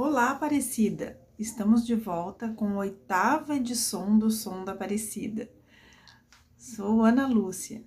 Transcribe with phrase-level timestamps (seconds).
[0.00, 1.18] Olá, Aparecida!
[1.36, 5.50] Estamos de volta com a oitava edição do Som da Aparecida.
[6.56, 7.82] Sou Ana Lúcia,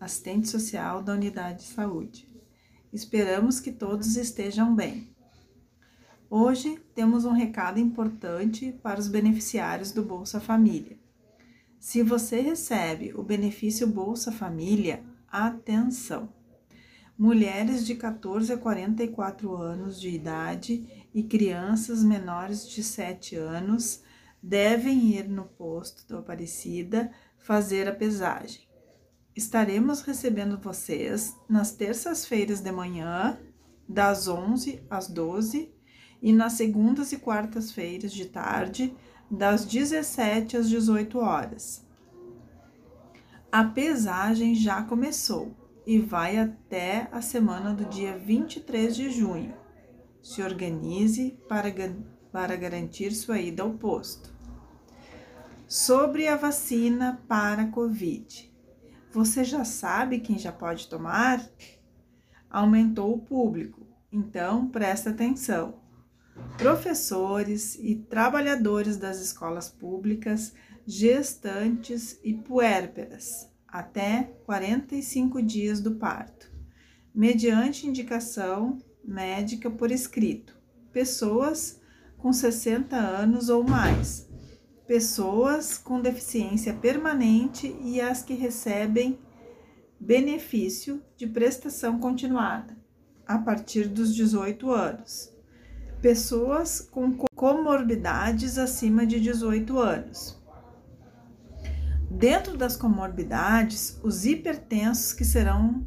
[0.00, 2.26] assistente social da Unidade de Saúde.
[2.90, 5.14] Esperamos que todos estejam bem.
[6.30, 10.98] Hoje temos um recado importante para os beneficiários do Bolsa Família.
[11.78, 16.37] Se você recebe o benefício Bolsa Família, atenção!
[17.18, 24.02] Mulheres de 14 a 44 anos de idade e crianças menores de 7 anos
[24.40, 28.68] devem ir no posto da Aparecida fazer a pesagem.
[29.34, 33.36] Estaremos recebendo vocês nas terças-feiras de manhã,
[33.88, 35.74] das 11 às 12,
[36.22, 38.94] e nas segundas e quartas-feiras de tarde,
[39.28, 41.84] das 17 às 18 horas.
[43.50, 49.54] A pesagem já começou e vai até a semana do dia 23 de junho.
[50.20, 51.72] Se organize para,
[52.30, 54.30] para garantir sua ida ao posto.
[55.66, 58.54] Sobre a vacina para Covid.
[59.12, 61.42] Você já sabe quem já pode tomar?
[62.50, 65.80] Aumentou o público, então presta atenção.
[66.58, 70.52] Professores e trabalhadores das escolas públicas,
[70.86, 76.50] gestantes e puérperas até 45 dias do parto,
[77.14, 80.58] mediante indicação médica por escrito.
[80.90, 81.78] Pessoas
[82.16, 84.26] com 60 anos ou mais,
[84.86, 89.18] pessoas com deficiência permanente e as que recebem
[90.00, 92.76] benefício de prestação continuada
[93.26, 95.30] a partir dos 18 anos,
[96.00, 100.38] pessoas com comorbidades acima de 18 anos
[102.10, 105.86] Dentro das comorbidades, os hipertensos que serão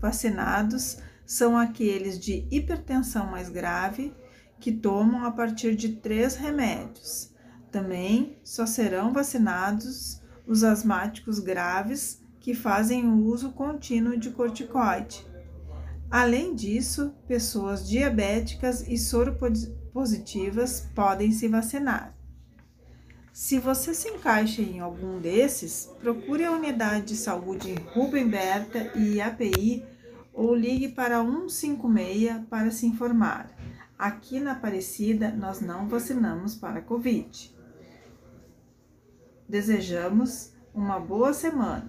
[0.00, 4.12] vacinados são aqueles de hipertensão mais grave,
[4.58, 7.32] que tomam a partir de três remédios.
[7.70, 15.24] Também só serão vacinados os asmáticos graves que fazem o uso contínuo de corticoide.
[16.10, 22.17] Além disso, pessoas diabéticas e soropositivas podem se vacinar.
[23.40, 29.20] Se você se encaixa em algum desses, procure a unidade de saúde Rubem Berta e
[29.20, 29.86] API
[30.34, 33.48] ou ligue para 156 para se informar.
[33.96, 37.56] Aqui na Aparecida, nós não vacinamos para Covid.
[39.48, 41.88] Desejamos uma boa semana.